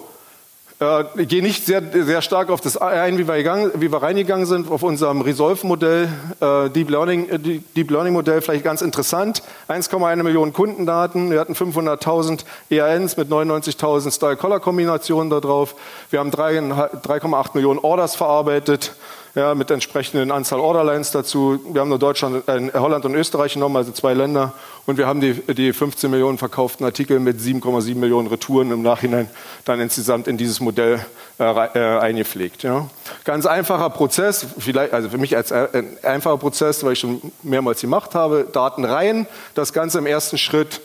äh, 0.80 1.04
ich 1.16 1.28
gehe 1.28 1.42
nicht 1.42 1.64
sehr, 1.64 1.82
sehr 1.92 2.20
stark 2.22 2.50
auf 2.50 2.60
das 2.60 2.76
ein, 2.76 3.16
wie 3.18 3.26
wir, 3.26 3.36
gegangen, 3.36 3.70
wie 3.76 3.90
wir 3.90 4.02
reingegangen 4.02 4.46
sind, 4.46 4.70
auf 4.70 4.82
unserem 4.82 5.22
Resolve-Modell, 5.22 6.08
äh, 6.40 6.70
Deep 6.70 6.90
Learning, 6.90 7.28
äh, 7.28 7.38
Deep 7.38 7.90
Learning 7.90 8.22
vielleicht 8.42 8.64
ganz 8.64 8.82
interessant. 8.82 9.42
1,1 9.68 10.22
Millionen 10.22 10.52
Kundendaten, 10.52 11.30
wir 11.30 11.40
hatten 11.40 11.54
500.000 11.54 12.44
EANs 12.70 13.16
mit 13.16 13.30
99.000 13.30 14.10
Style-Color-Kombinationen 14.10 15.30
da 15.30 15.40
drauf. 15.40 15.74
Wir 16.10 16.20
haben 16.20 16.30
3,8 16.30 17.50
Millionen 17.54 17.78
Orders 17.78 18.14
verarbeitet 18.14 18.92
ja, 19.36 19.54
mit 19.54 19.70
entsprechenden 19.70 20.32
Anzahl 20.32 20.58
Orderlines 20.58 21.10
dazu. 21.10 21.60
Wir 21.70 21.82
haben 21.82 21.90
nur 21.90 21.98
Deutschland, 21.98 22.48
äh, 22.48 22.70
Holland 22.72 23.04
und 23.04 23.14
Österreich 23.14 23.52
genommen, 23.52 23.76
also 23.76 23.92
zwei 23.92 24.14
Länder. 24.14 24.54
Und 24.86 24.96
wir 24.96 25.06
haben 25.06 25.20
die, 25.20 25.34
die 25.34 25.74
15 25.74 26.10
Millionen 26.10 26.38
verkauften 26.38 26.86
Artikel 26.86 27.20
mit 27.20 27.38
7,7 27.38 27.96
Millionen 27.96 28.28
Retouren 28.28 28.72
im 28.72 28.80
Nachhinein 28.80 29.28
dann 29.66 29.78
insgesamt 29.78 30.26
in 30.26 30.38
dieses 30.38 30.60
Modell 30.60 31.04
äh, 31.38 31.44
äh, 31.44 31.98
eingepflegt. 31.98 32.62
Ja. 32.62 32.88
Ganz 33.24 33.44
einfacher 33.44 33.90
Prozess, 33.90 34.46
vielleicht, 34.58 34.94
also 34.94 35.10
für 35.10 35.18
mich 35.18 35.36
als 35.36 35.50
äh, 35.50 35.68
ein 35.70 35.98
einfacher 36.02 36.38
Prozess, 36.38 36.82
weil 36.82 36.94
ich 36.94 37.00
schon 37.00 37.20
mehrmals 37.42 37.82
gemacht 37.82 38.14
habe, 38.14 38.46
Daten 38.50 38.86
rein, 38.86 39.26
das 39.54 39.74
Ganze 39.74 39.98
im 39.98 40.06
ersten 40.06 40.38
Schritt 40.38 40.80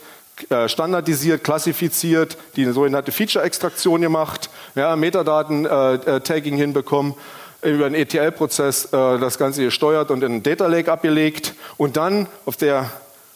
äh, 0.50 0.68
standardisiert, 0.68 1.42
klassifiziert, 1.42 2.36
die 2.56 2.66
sogenannte 2.66 3.12
Feature-Extraktion 3.12 4.02
gemacht, 4.02 4.50
ja, 4.74 4.94
Metadaten-Tagging 4.94 6.54
äh, 6.54 6.58
hinbekommen 6.58 7.14
über 7.62 7.86
einen 7.86 7.94
ETL-Prozess 7.94 8.86
äh, 8.86 8.90
das 8.90 9.38
Ganze 9.38 9.62
gesteuert 9.62 10.10
und 10.10 10.22
in 10.22 10.32
einen 10.32 10.42
Data 10.42 10.66
Lake 10.66 10.90
abgelegt 10.90 11.54
und 11.76 11.96
dann 11.96 12.26
auf 12.44 12.56
der 12.56 12.90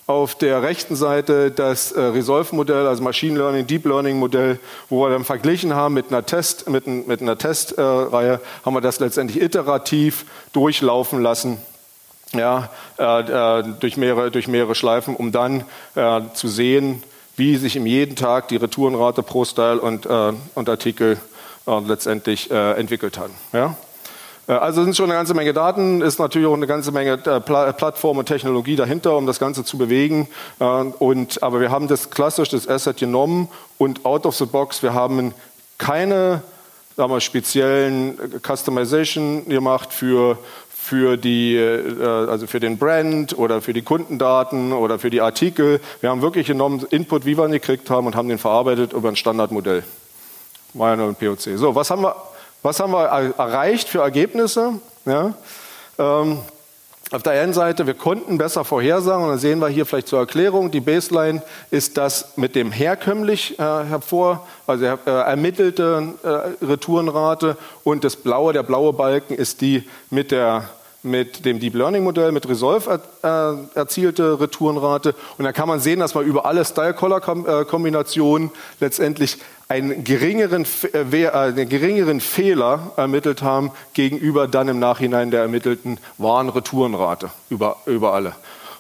auf 0.06 0.36
der 0.36 0.62
rechten 0.62 0.94
Seite 0.94 1.50
das 1.50 1.90
äh, 1.92 2.00
Resolve-Modell, 2.00 2.86
also 2.86 3.02
Machine 3.02 3.38
Learning, 3.38 3.66
Deep 3.66 3.86
Learning-Modell, 3.86 4.60
wo 4.88 5.04
wir 5.04 5.10
dann 5.10 5.24
verglichen 5.24 5.74
haben 5.74 5.94
mit 5.94 6.08
einer 6.08 6.24
Test, 6.24 6.68
mit, 6.68 6.86
mit 6.86 7.20
einer 7.20 7.36
Testreihe, 7.36 8.34
äh, 8.34 8.64
haben 8.64 8.74
wir 8.74 8.80
das 8.80 9.00
letztendlich 9.00 9.42
iterativ 9.42 10.24
durchlaufen 10.52 11.20
lassen, 11.22 11.58
ja, 12.32 12.70
äh, 12.98 13.60
äh 13.60 13.64
durch, 13.80 13.96
mehrere, 13.96 14.30
durch 14.30 14.46
mehrere 14.46 14.76
Schleifen, 14.76 15.16
um 15.16 15.32
dann 15.32 15.64
äh, 15.96 16.20
zu 16.34 16.46
sehen, 16.46 17.02
wie 17.36 17.56
sich 17.56 17.74
im 17.74 17.84
jeden 17.84 18.14
Tag 18.14 18.46
die 18.48 18.56
Retourenrate 18.56 19.24
pro 19.24 19.44
Style 19.44 19.78
und, 19.78 20.06
und 20.06 20.68
Artikel 20.70 21.18
letztendlich 21.66 22.50
entwickelt 22.50 23.18
hat. 23.18 23.28
Ja? 23.52 23.76
Äh, 24.48 24.52
also 24.52 24.84
sind 24.84 24.96
schon 24.96 25.06
eine 25.06 25.14
ganze 25.14 25.34
Menge 25.34 25.52
Daten, 25.52 26.00
ist 26.02 26.18
natürlich 26.18 26.48
auch 26.48 26.54
eine 26.54 26.66
ganze 26.66 26.92
Menge 26.92 27.12
äh, 27.12 27.40
Plattform 27.40 28.18
und 28.18 28.26
Technologie 28.26 28.76
dahinter, 28.76 29.16
um 29.16 29.26
das 29.26 29.38
Ganze 29.38 29.64
zu 29.64 29.78
bewegen. 29.78 30.28
Äh, 30.58 30.64
und, 30.64 31.42
aber 31.42 31.60
wir 31.60 31.70
haben 31.70 31.88
das 31.88 32.10
klassisch, 32.10 32.48
das 32.48 32.68
Asset 32.68 32.98
genommen 32.98 33.48
und 33.78 34.04
out 34.04 34.26
of 34.26 34.36
the 34.36 34.46
box, 34.46 34.82
wir 34.82 34.94
haben 34.94 35.34
keine 35.78 36.42
sagen 36.96 37.12
wir, 37.12 37.20
speziellen 37.20 38.18
Customization 38.42 39.46
gemacht 39.46 39.92
für, 39.92 40.38
für, 40.74 41.18
die, 41.18 41.62
also 42.00 42.46
für 42.46 42.58
den 42.58 42.78
Brand 42.78 43.36
oder 43.36 43.60
für 43.60 43.74
die 43.74 43.82
Kundendaten 43.82 44.72
oder 44.72 44.98
für 44.98 45.10
die 45.10 45.20
Artikel. 45.20 45.80
Wir 46.00 46.08
haben 46.08 46.22
wirklich 46.22 46.46
genommen 46.46 46.86
Input, 46.88 47.26
wie 47.26 47.36
wir 47.36 47.44
ihn 47.44 47.52
gekriegt 47.52 47.90
haben 47.90 48.06
und 48.06 48.16
haben 48.16 48.30
den 48.30 48.38
verarbeitet 48.38 48.94
über 48.94 49.10
ein 49.10 49.16
Standardmodell. 49.16 49.82
Nur 50.72 50.86
ein 50.86 51.14
POC. 51.14 51.58
So, 51.58 51.74
was 51.74 51.90
haben 51.90 52.00
wir 52.00 52.16
was 52.66 52.80
haben 52.80 52.92
wir 52.92 53.06
erreicht 53.06 53.88
für 53.88 54.00
Ergebnisse? 54.00 54.80
Ja, 55.04 55.34
ähm, 55.98 56.40
auf 57.12 57.22
der 57.22 57.40
einen 57.40 57.52
Seite, 57.52 57.86
wir 57.86 57.94
konnten 57.94 58.36
besser 58.36 58.64
vorhersagen, 58.64 59.22
und 59.22 59.30
dann 59.30 59.38
sehen 59.38 59.60
wir 59.60 59.68
hier 59.68 59.86
vielleicht 59.86 60.08
zur 60.08 60.18
Erklärung, 60.18 60.72
die 60.72 60.80
Baseline 60.80 61.40
ist 61.70 61.96
das 61.96 62.36
mit 62.36 62.56
dem 62.56 62.72
herkömmlich 62.72 63.56
äh, 63.60 63.62
hervor, 63.62 64.44
also 64.66 64.84
äh, 64.84 64.96
ermittelte 65.04 66.14
äh, 66.24 66.64
Retourenrate 66.64 67.56
und 67.84 68.02
das 68.02 68.16
blaue, 68.16 68.52
der 68.52 68.64
blaue 68.64 68.92
Balken 68.92 69.34
ist 69.34 69.60
die 69.60 69.88
mit 70.10 70.32
der 70.32 70.68
mit 71.06 71.44
dem 71.44 71.60
Deep 71.60 71.74
Learning 71.74 72.04
Modell, 72.04 72.32
mit 72.32 72.48
Resolve 72.48 73.00
er, 73.22 73.58
äh, 73.74 73.78
erzielte 73.78 74.40
Retourenrate. 74.40 75.14
Und 75.38 75.44
dann 75.44 75.54
kann 75.54 75.68
man 75.68 75.80
sehen, 75.80 76.00
dass 76.00 76.14
wir 76.14 76.22
über 76.22 76.46
alle 76.46 76.64
Style-Color-Kombinationen 76.64 78.50
letztendlich 78.80 79.38
einen 79.68 80.04
geringeren, 80.04 80.66
äh, 80.92 81.22
äh, 81.22 81.30
einen 81.30 81.68
geringeren 81.68 82.20
Fehler 82.20 82.92
ermittelt 82.96 83.42
haben 83.42 83.72
gegenüber 83.94 84.46
dann 84.46 84.68
im 84.68 84.78
Nachhinein 84.78 85.30
der 85.30 85.42
ermittelten 85.42 85.98
wahren 86.18 86.48
Retourenrate 86.48 87.30
über, 87.50 87.78
über 87.86 88.12
alle. 88.12 88.34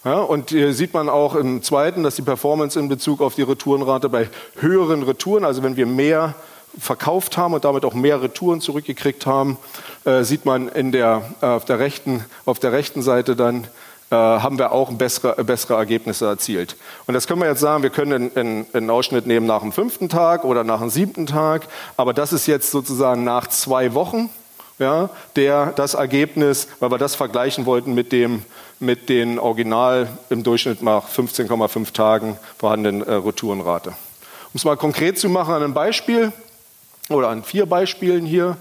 Ja, 0.04 0.20
und 0.20 0.50
hier 0.50 0.72
sieht 0.72 0.94
man 0.94 1.08
auch 1.08 1.34
im 1.34 1.64
zweiten, 1.64 2.04
dass 2.04 2.14
die 2.14 2.22
Performance 2.22 2.78
in 2.78 2.88
Bezug 2.88 3.20
auf 3.20 3.34
die 3.34 3.42
Retourenrate 3.42 4.08
bei 4.08 4.28
höheren 4.60 5.02
Retouren, 5.02 5.44
also 5.44 5.64
wenn 5.64 5.76
wir 5.76 5.86
mehr 5.86 6.36
verkauft 6.78 7.36
haben 7.36 7.54
und 7.54 7.64
damit 7.64 7.84
auch 7.84 7.94
mehr 7.94 8.22
Retouren 8.22 8.60
zurückgekriegt 8.60 9.26
haben, 9.26 9.56
äh, 10.04 10.22
sieht 10.22 10.44
man 10.44 10.68
in 10.68 10.92
der, 10.92 11.22
äh, 11.40 11.46
auf, 11.46 11.64
der 11.64 11.78
rechten, 11.78 12.24
auf 12.44 12.58
der 12.58 12.72
rechten 12.72 13.02
Seite 13.02 13.36
dann, 13.36 13.64
äh, 14.10 14.14
haben 14.14 14.58
wir 14.58 14.72
auch 14.72 14.92
bessere, 14.92 15.42
bessere 15.44 15.74
Ergebnisse 15.74 16.26
erzielt. 16.26 16.76
Und 17.06 17.14
das 17.14 17.26
können 17.26 17.40
wir 17.40 17.48
jetzt 17.48 17.60
sagen, 17.60 17.82
wir 17.82 17.90
können 17.90 18.30
einen, 18.36 18.66
einen 18.72 18.90
Ausschnitt 18.90 19.26
nehmen 19.26 19.46
nach 19.46 19.62
dem 19.62 19.72
fünften 19.72 20.08
Tag 20.08 20.44
oder 20.44 20.64
nach 20.64 20.80
dem 20.80 20.90
siebten 20.90 21.26
Tag, 21.26 21.66
aber 21.96 22.12
das 22.12 22.32
ist 22.32 22.46
jetzt 22.46 22.70
sozusagen 22.70 23.24
nach 23.24 23.46
zwei 23.48 23.94
Wochen. 23.94 24.30
Ja, 24.78 25.08
der, 25.36 25.72
das 25.74 25.94
Ergebnis, 25.94 26.68
weil 26.80 26.90
wir 26.90 26.98
das 26.98 27.14
vergleichen 27.14 27.64
wollten 27.64 27.94
mit 27.94 28.12
dem 28.12 28.44
mit 28.78 29.08
den 29.08 29.38
Original 29.38 30.08
im 30.28 30.42
Durchschnitt 30.42 30.82
nach 30.82 31.08
15,5 31.08 31.92
Tagen 31.92 32.38
vorhandenen 32.58 33.02
äh, 33.02 33.14
Retourenrate. 33.14 33.90
Um 33.90 34.54
es 34.54 34.64
mal 34.64 34.76
konkret 34.76 35.18
zu 35.18 35.28
machen 35.28 35.54
an 35.54 35.62
einem 35.62 35.74
Beispiel 35.74 36.32
oder 37.08 37.28
an 37.28 37.42
vier 37.42 37.66
Beispielen 37.66 38.26
hier. 38.26 38.56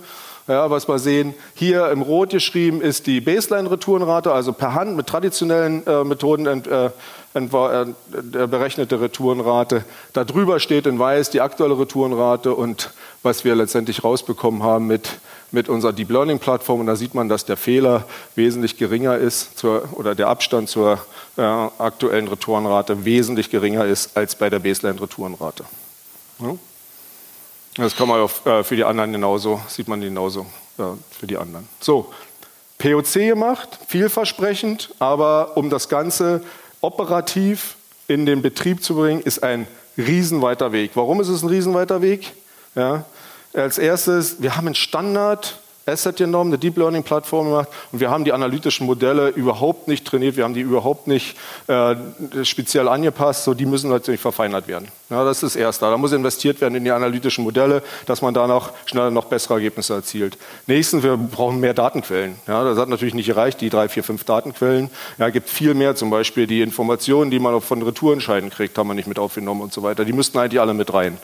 Ja, 0.48 0.70
was 0.70 0.88
wir 0.88 1.00
sehen, 1.00 1.34
hier 1.56 1.90
im 1.90 2.04
Rot 2.04 2.30
geschrieben 2.30 2.80
ist 2.80 3.08
die 3.08 3.20
Baseline-Retourenrate, 3.20 4.32
also 4.32 4.54
per 4.54 4.76
Hand 4.76 4.96
mit 4.96 5.08
traditionellen 5.08 5.86
äh, 5.88 6.04
Methoden 6.04 6.46
ent, 6.46 6.68
äh, 6.68 6.92
ent, 7.34 7.52
äh, 7.52 8.46
berechnete 8.46 9.02
Retourenrate. 9.02 9.86
Darüber 10.14 10.60
steht 10.60 10.86
in 10.86 11.00
Weiß 11.00 11.32
die 11.32 11.42
aktuelle 11.42 11.80
Retourenrate 11.80 12.54
und 12.54 12.92
was 13.24 13.44
wir 13.44 13.56
letztendlich 13.56 14.04
rausbekommen 14.04 14.62
haben 14.62 14.86
mit, 14.86 15.14
mit 15.52 15.68
unserer 15.68 15.94
Deep 15.94 16.12
Learning-Plattform. 16.12 16.82
Und 16.82 16.86
da 16.86 16.96
sieht 16.96 17.16
man, 17.16 17.28
dass 17.28 17.46
der 17.46 17.58
Fehler 17.58 18.06
wesentlich 18.36 18.78
geringer 18.78 19.18
ist 19.18 19.58
zur, 19.58 19.90
oder 19.94 20.14
der 20.14 20.28
Abstand 20.28 20.70
zur 20.70 21.00
äh, 21.38 21.42
aktuellen 21.42 22.28
Retourenrate 22.28 23.04
wesentlich 23.04 23.50
geringer 23.50 23.86
ist 23.86 24.16
als 24.16 24.36
bei 24.36 24.52
der 24.52 24.60
Baseline-Retourenrate. 24.60 25.64
Ja? 26.38 26.56
Das 27.76 27.96
kann 27.96 28.08
man 28.08 28.30
äh, 28.46 28.64
für 28.64 28.76
die 28.76 28.84
anderen 28.84 29.12
genauso, 29.12 29.62
sieht 29.68 29.88
man 29.88 30.02
genauso 30.02 30.46
für 30.78 31.28
die 31.28 31.38
anderen. 31.38 31.68
So, 31.80 32.12
POC 32.78 33.14
gemacht, 33.14 33.80
vielversprechend, 33.88 34.94
aber 35.00 35.56
um 35.56 35.70
das 35.70 35.88
Ganze 35.88 36.44
operativ 36.82 37.76
in 38.08 38.26
den 38.26 38.42
Betrieb 38.42 38.84
zu 38.84 38.96
bringen, 38.96 39.22
ist 39.22 39.44
ein 39.44 39.68
riesenweiter 39.98 40.72
Weg. 40.72 40.92
Warum 40.96 41.22
ist 41.22 41.30
es 41.30 41.42
ein 41.42 41.50
riesenweiter 41.50 42.02
Weg? 42.02 42.34
Ja, 42.76 43.06
als 43.54 43.78
erstes, 43.78 44.42
wir 44.42 44.58
haben 44.58 44.68
einen 44.68 44.76
Standard, 44.76 45.60
Asset 45.88 46.16
genommen, 46.16 46.50
eine 46.50 46.58
Deep 46.58 46.78
Learning 46.78 47.04
Plattform 47.04 47.46
gemacht 47.46 47.70
und 47.92 48.00
wir 48.00 48.10
haben 48.10 48.24
die 48.24 48.34
analytischen 48.34 48.88
Modelle 48.88 49.30
überhaupt 49.30 49.88
nicht 49.88 50.04
trainiert, 50.04 50.36
wir 50.36 50.44
haben 50.44 50.56
die 50.56 50.62
überhaupt 50.62 51.06
nicht 51.06 51.38
äh, 51.68 51.96
speziell 52.44 52.88
angepasst, 52.88 53.44
so 53.44 53.54
die 53.54 53.68
müssen 53.68 53.92
natürlich 53.92 54.20
verfeinert 54.20 54.68
werden. 54.68 54.88
Ja, 55.12 55.24
das 55.24 55.44
ist 55.44 55.54
das 55.54 55.56
Erste. 55.56 55.86
Da 55.86 55.96
muss 55.98 56.12
investiert 56.12 56.60
werden 56.60 56.74
in 56.74 56.84
die 56.84 56.90
analytischen 56.90 57.44
Modelle, 57.44 57.84
dass 58.08 58.24
man 58.24 58.34
da 58.34 58.48
noch 58.48 58.72
schneller 58.88 59.12
noch 59.12 59.26
bessere 59.26 59.56
Ergebnisse 59.56 59.94
erzielt. 59.94 60.40
Nächstens, 60.66 61.04
wir 61.04 61.18
brauchen 61.18 61.60
mehr 61.60 61.76
Datenquellen. 61.76 62.38
Ja, 62.48 62.64
das 62.64 62.80
hat 62.80 62.90
natürlich 62.90 63.14
nicht 63.14 63.28
gereicht, 63.28 63.62
die 63.62 63.70
drei, 63.70 63.88
vier, 63.88 64.04
fünf 64.04 64.24
Datenquellen. 64.24 64.90
Ja, 65.20 65.30
gibt 65.30 65.50
viel 65.50 65.76
mehr, 65.76 65.96
zum 65.96 66.10
Beispiel 66.10 66.48
die 66.48 66.64
Informationen, 66.64 67.30
die 67.30 67.38
man 67.38 67.54
auch 67.54 67.64
von 67.64 67.84
Retourenscheiden 67.84 68.50
kriegt, 68.50 68.76
haben 68.80 68.88
wir 68.88 68.96
nicht 68.96 69.08
mit 69.08 69.20
aufgenommen 69.20 69.62
und 69.62 69.72
so 69.72 69.84
weiter. 69.84 70.04
Die 70.04 70.14
müssten 70.14 70.40
eigentlich 70.40 70.60
alle 70.60 70.74
mit 70.74 70.92
rein. 70.92 71.20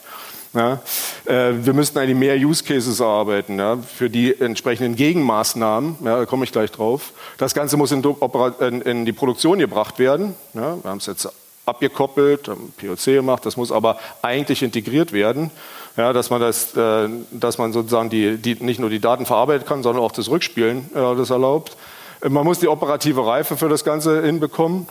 Ja, 0.53 0.81
äh, 1.25 1.53
wir 1.61 1.73
müssten 1.73 1.97
eigentlich 1.97 2.17
mehr 2.17 2.35
Use 2.35 2.63
Cases 2.63 2.99
erarbeiten 2.99 3.57
ja, 3.57 3.77
für 3.77 4.09
die 4.09 4.37
entsprechenden 4.37 4.97
Gegenmaßnahmen. 4.97 5.95
Ja, 6.03 6.19
da 6.19 6.25
komme 6.25 6.43
ich 6.43 6.51
gleich 6.51 6.71
drauf. 6.71 7.13
Das 7.37 7.53
Ganze 7.53 7.77
muss 7.77 7.91
in, 7.91 8.01
die 9.05 9.13
Produktion 9.13 9.59
gebracht 9.59 9.97
werden. 9.97 10.35
Ja, 10.53 10.75
wir 10.81 10.89
haben 10.89 10.97
es 10.97 11.05
jetzt 11.05 11.29
abgekoppelt, 11.65 12.49
POC 12.77 13.05
gemacht. 13.05 13.45
Das 13.45 13.55
muss 13.55 13.71
aber 13.71 13.97
eigentlich 14.21 14.61
integriert 14.61 15.13
werden, 15.13 15.51
ja, 15.95 16.11
dass 16.11 16.29
man 16.29 16.41
das, 16.41 16.75
äh, 16.75 17.07
dass 17.31 17.57
man 17.57 17.71
sozusagen 17.71 18.09
die, 18.09 18.35
die, 18.37 18.55
nicht 18.55 18.79
nur 18.79 18.89
die 18.89 18.99
Daten 18.99 19.25
verarbeiten 19.25 19.65
kann, 19.65 19.83
sondern 19.83 20.03
auch 20.03 20.11
das 20.11 20.29
Rückspielen 20.29 20.89
äh, 20.93 21.15
das 21.15 21.29
erlaubt. 21.29 21.77
Man 22.27 22.43
muss 22.43 22.59
die 22.59 22.67
operative 22.67 23.25
Reife 23.25 23.55
für 23.57 23.69
das 23.69 23.83
Ganze 23.83 24.21
hinbekommen. 24.21 24.87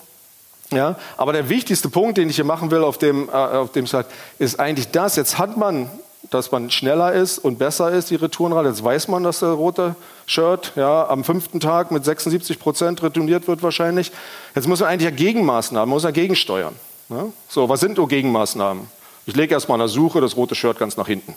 Ja, 0.72 0.96
aber 1.16 1.32
der 1.32 1.48
wichtigste 1.48 1.88
Punkt, 1.88 2.16
den 2.16 2.30
ich 2.30 2.36
hier 2.36 2.44
machen 2.44 2.70
will 2.70 2.84
auf 2.84 2.98
dem, 2.98 3.28
äh, 3.28 3.32
auf 3.32 3.72
dem 3.72 3.86
Slide, 3.86 4.06
ist 4.38 4.60
eigentlich 4.60 4.90
das. 4.90 5.16
Jetzt 5.16 5.36
hat 5.36 5.56
man, 5.56 5.90
dass 6.30 6.52
man 6.52 6.70
schneller 6.70 7.12
ist 7.12 7.38
und 7.38 7.58
besser 7.58 7.90
ist, 7.90 8.10
die 8.10 8.14
Retourenrate. 8.14 8.68
Jetzt 8.68 8.84
weiß 8.84 9.08
man, 9.08 9.24
dass 9.24 9.40
der 9.40 9.50
rote 9.50 9.96
Shirt 10.26 10.72
ja, 10.76 11.08
am 11.08 11.24
fünften 11.24 11.58
Tag 11.58 11.90
mit 11.90 12.04
76 12.04 12.60
Prozent 12.60 13.02
retourniert 13.02 13.48
wird 13.48 13.62
wahrscheinlich. 13.64 14.12
Jetzt 14.54 14.68
muss 14.68 14.80
man 14.80 14.90
eigentlich 14.90 15.10
ja 15.10 15.16
Gegenmaßnahmen, 15.16 15.88
muss 15.88 16.04
ja 16.04 16.12
gegensteuern. 16.12 16.74
Ja? 17.08 17.26
So, 17.48 17.68
was 17.68 17.80
sind 17.80 17.96
so 17.96 18.06
Gegenmaßnahmen? 18.06 18.86
Ich 19.26 19.34
lege 19.34 19.54
erstmal 19.54 19.76
in 19.76 19.80
der 19.80 19.88
Suche 19.88 20.20
das 20.20 20.36
rote 20.36 20.54
Shirt 20.54 20.78
ganz 20.78 20.96
nach 20.96 21.06
hinten. 21.06 21.34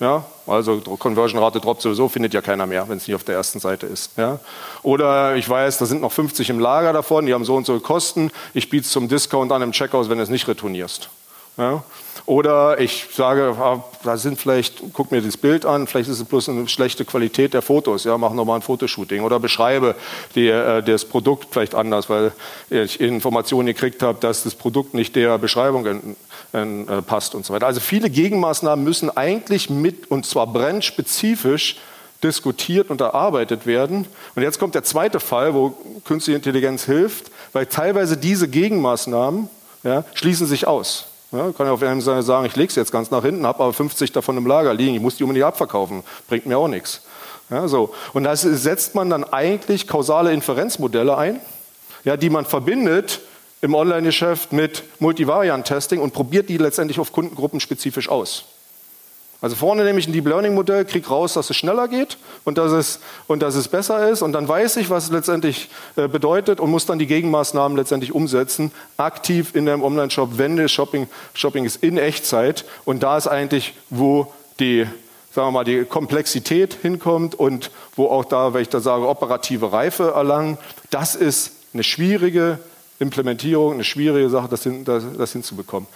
Ja, 0.00 0.24
also 0.46 0.80
Conversion-Rate 0.80 1.60
droppt 1.60 1.82
sowieso, 1.82 2.08
findet 2.08 2.32
ja 2.32 2.40
keiner 2.40 2.66
mehr, 2.66 2.88
wenn 2.88 2.96
es 2.96 3.06
nicht 3.06 3.14
auf 3.14 3.22
der 3.22 3.34
ersten 3.34 3.60
Seite 3.60 3.86
ist. 3.86 4.16
Ja. 4.16 4.40
Oder 4.82 5.36
ich 5.36 5.46
weiß, 5.46 5.76
da 5.76 5.84
sind 5.84 6.00
noch 6.00 6.10
50 6.10 6.48
im 6.48 6.58
Lager 6.58 6.94
davon, 6.94 7.26
die 7.26 7.34
haben 7.34 7.44
so 7.44 7.54
und 7.54 7.66
so 7.66 7.78
Kosten, 7.80 8.30
ich 8.54 8.70
biete 8.70 8.86
es 8.86 8.92
zum 8.92 9.08
Discount 9.08 9.52
an 9.52 9.60
im 9.60 9.72
Checkout, 9.72 10.08
wenn 10.08 10.16
du 10.16 10.24
es 10.24 10.30
nicht 10.30 10.48
retournierst. 10.48 11.10
Ja. 11.56 11.82
Oder 12.26 12.78
ich 12.80 13.08
sage, 13.12 13.56
ah, 13.58 13.82
da 14.04 14.16
sind 14.16 14.38
vielleicht, 14.38 14.82
guck 14.92 15.10
mir 15.10 15.20
das 15.20 15.36
Bild 15.36 15.66
an, 15.66 15.86
vielleicht 15.86 16.08
ist 16.08 16.20
es 16.20 16.24
bloß 16.24 16.48
eine 16.48 16.68
schlechte 16.68 17.04
Qualität 17.04 17.54
der 17.54 17.62
Fotos, 17.62 18.04
ja, 18.04 18.16
mach 18.18 18.32
nochmal 18.32 18.56
ein 18.56 18.62
Fotoshooting. 18.62 19.22
Oder 19.22 19.40
beschreibe 19.40 19.94
die, 20.34 20.46
äh, 20.46 20.82
das 20.82 21.04
Produkt 21.04 21.48
vielleicht 21.50 21.74
anders, 21.74 22.08
weil 22.08 22.32
ich 22.70 23.00
Informationen 23.00 23.66
gekriegt 23.66 24.02
habe, 24.02 24.18
dass 24.20 24.44
das 24.44 24.54
Produkt 24.54 24.94
nicht 24.94 25.16
der 25.16 25.38
Beschreibung 25.38 25.86
in, 25.86 26.16
in, 26.52 26.88
äh, 26.88 27.02
passt 27.02 27.34
und 27.34 27.44
so 27.44 27.52
weiter. 27.52 27.66
Also 27.66 27.80
viele 27.80 28.10
Gegenmaßnahmen 28.10 28.84
müssen 28.84 29.10
eigentlich 29.16 29.68
mit, 29.68 30.10
und 30.10 30.24
zwar 30.24 30.46
brandspezifisch, 30.46 31.76
diskutiert 32.22 32.90
und 32.90 33.00
erarbeitet 33.00 33.66
werden. 33.66 34.06
Und 34.34 34.42
jetzt 34.42 34.58
kommt 34.58 34.74
der 34.74 34.82
zweite 34.82 35.20
Fall, 35.20 35.54
wo 35.54 35.74
künstliche 36.04 36.36
Intelligenz 36.36 36.84
hilft, 36.84 37.30
weil 37.52 37.66
teilweise 37.66 38.16
diese 38.16 38.46
Gegenmaßnahmen 38.46 39.48
ja, 39.82 40.04
schließen 40.14 40.46
sich 40.46 40.66
aus. 40.66 41.09
Ja, 41.32 41.52
kann 41.52 41.66
ja 41.66 41.72
auf 41.72 41.82
einem 41.82 42.00
Seite 42.00 42.22
sagen, 42.22 42.46
ich 42.46 42.56
lege 42.56 42.70
es 42.70 42.76
jetzt 42.76 42.90
ganz 42.90 43.10
nach 43.10 43.22
hinten, 43.22 43.46
habe 43.46 43.62
aber 43.62 43.72
50 43.72 44.10
davon 44.10 44.36
im 44.36 44.46
Lager 44.46 44.74
liegen, 44.74 44.96
ich 44.96 45.00
muss 45.00 45.16
die 45.16 45.22
unbedingt 45.22 45.46
abverkaufen, 45.46 46.02
bringt 46.28 46.46
mir 46.46 46.58
auch 46.58 46.66
nichts. 46.66 47.02
Ja, 47.50 47.68
so. 47.68 47.94
Und 48.12 48.24
da 48.24 48.34
setzt 48.34 48.94
man 48.94 49.10
dann 49.10 49.24
eigentlich 49.24 49.86
kausale 49.86 50.32
Inferenzmodelle 50.32 51.16
ein, 51.16 51.40
ja, 52.04 52.16
die 52.16 52.30
man 52.30 52.46
verbindet 52.46 53.20
im 53.60 53.74
Online-Geschäft 53.74 54.52
mit 54.52 54.82
Multivariant-Testing 55.00 56.00
und 56.00 56.12
probiert 56.12 56.48
die 56.48 56.56
letztendlich 56.56 56.98
auf 56.98 57.12
Kundengruppen 57.12 57.60
spezifisch 57.60 58.08
aus. 58.08 58.44
Also 59.42 59.56
vorne 59.56 59.84
nehme 59.84 59.98
ich 59.98 60.06
ein 60.06 60.12
Deep 60.12 60.26
Learning 60.26 60.54
Modell, 60.54 60.84
kriege 60.84 61.08
raus, 61.08 61.32
dass 61.32 61.48
es 61.48 61.56
schneller 61.56 61.88
geht 61.88 62.18
und 62.44 62.58
dass 62.58 62.72
es, 62.72 63.00
und 63.26 63.40
dass 63.40 63.54
es 63.54 63.68
besser 63.68 64.10
ist. 64.10 64.20
Und 64.20 64.32
dann 64.32 64.46
weiß 64.46 64.76
ich, 64.76 64.90
was 64.90 65.04
es 65.04 65.10
letztendlich 65.10 65.70
äh, 65.96 66.08
bedeutet 66.08 66.60
und 66.60 66.70
muss 66.70 66.84
dann 66.84 66.98
die 66.98 67.06
Gegenmaßnahmen 67.06 67.76
letztendlich 67.76 68.12
umsetzen, 68.12 68.70
aktiv 68.98 69.54
in 69.54 69.66
einem 69.68 69.82
Online-Shop, 69.82 70.36
wenn 70.36 70.56
das 70.56 70.70
Shopping, 70.70 71.08
Shopping 71.32 71.64
ist 71.64 71.82
in 71.82 71.96
Echtzeit. 71.96 72.66
Und 72.84 73.02
da 73.02 73.16
ist 73.16 73.28
eigentlich, 73.28 73.74
wo 73.88 74.30
die, 74.58 74.86
sagen 75.34 75.48
wir 75.48 75.52
mal, 75.52 75.64
die 75.64 75.84
Komplexität 75.84 76.74
hinkommt 76.74 77.34
und 77.34 77.70
wo 77.96 78.08
auch 78.08 78.26
da, 78.26 78.52
wenn 78.52 78.60
ich 78.60 78.68
da 78.68 78.80
sage, 78.80 79.08
operative 79.08 79.72
Reife 79.72 80.12
erlangen. 80.14 80.58
Das 80.90 81.14
ist 81.14 81.52
eine 81.72 81.82
schwierige 81.82 82.58
Implementierung, 82.98 83.72
eine 83.72 83.84
schwierige 83.84 84.28
Sache, 84.28 84.48
das, 84.48 84.64
hin, 84.64 84.84
das, 84.84 85.02
das 85.16 85.32
hinzubekommen. 85.32 85.88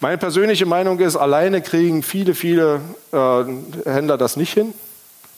Meine 0.00 0.18
persönliche 0.18 0.66
Meinung 0.66 0.98
ist, 0.98 1.16
alleine 1.16 1.62
kriegen 1.62 2.02
viele, 2.02 2.34
viele 2.34 2.80
äh, 3.12 3.88
Händler 3.90 4.18
das 4.18 4.36
nicht 4.36 4.52
hin. 4.52 4.74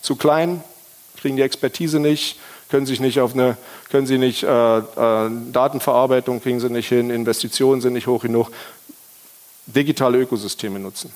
Zu 0.03 0.17
klein, 0.17 0.63
kriegen 1.17 1.37
die 1.37 1.43
Expertise 1.43 2.01
nicht, 2.01 2.41
können 2.69 2.85
sich 2.85 2.99
nicht 2.99 3.21
auf 3.21 3.35
eine, 3.35 3.57
können 3.91 4.07
sie 4.07 4.19
nicht, 4.19 4.43
äh, 4.43 4.79
äh, 4.79 5.31
Datenverarbeitung 5.53 6.43
kriegen 6.43 6.59
sie 6.59 6.71
nicht 6.71 6.89
hin, 6.89 7.11
Investitionen 7.11 7.81
sind 7.81 7.93
nicht 7.93 8.09
hoch 8.09 8.23
genug. 8.23 8.51
Digitale 9.67 10.19
Ökosysteme 10.19 10.81
nutzen. 10.81 11.13